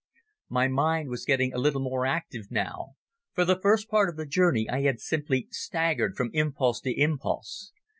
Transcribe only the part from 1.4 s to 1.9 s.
a little